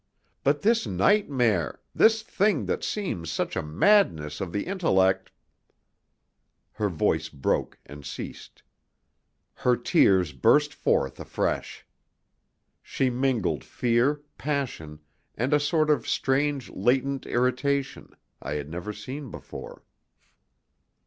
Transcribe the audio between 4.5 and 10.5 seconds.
the intellect" Her voice broke and ceased. Her tears